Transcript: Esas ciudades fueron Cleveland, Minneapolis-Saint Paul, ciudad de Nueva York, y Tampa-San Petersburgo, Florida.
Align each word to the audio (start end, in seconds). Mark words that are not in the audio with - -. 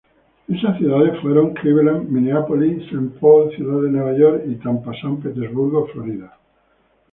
Esas 0.47 0.79
ciudades 0.79 1.21
fueron 1.21 1.53
Cleveland, 1.53 2.09
Minneapolis-Saint 2.09 3.19
Paul, 3.19 3.55
ciudad 3.55 3.83
de 3.83 3.89
Nueva 3.91 4.17
York, 4.17 4.45
y 4.47 4.55
Tampa-San 4.55 5.17
Petersburgo, 5.21 5.85
Florida. 5.93 6.39